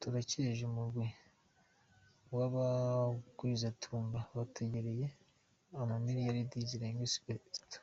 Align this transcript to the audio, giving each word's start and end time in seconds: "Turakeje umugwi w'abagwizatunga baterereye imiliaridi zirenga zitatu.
"Turakeje 0.00 0.60
umugwi 0.70 1.06
w'abagwizatunga 2.34 4.18
baterereye 4.36 5.06
imiliaridi 5.96 6.58
zirenga 6.70 7.04
zitatu. 7.12 7.78